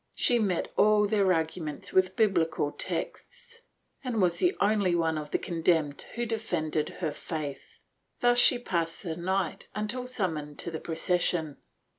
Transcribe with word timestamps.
She 0.15 0.39
met 0.39 0.73
all 0.77 1.05
their 1.05 1.31
arguments 1.31 1.93
with 1.93 2.15
biblical 2.15 2.71
texts, 2.71 3.61
and 4.03 4.19
was 4.19 4.39
the 4.39 4.55
only 4.59 4.95
one 4.95 5.15
of 5.15 5.29
the 5.29 5.37
condemned 5.37 6.01
who 6.15 6.25
defended 6.25 6.89
her 7.05 7.11
faith. 7.11 7.75
Thus 8.19 8.39
she 8.39 8.57
passed 8.57 9.03
the 9.03 9.15
night 9.15 9.67
until 9.75 10.07
summoned 10.07 10.57
to 10.57 10.71
the 10.71 10.79
procession. 10.79 11.57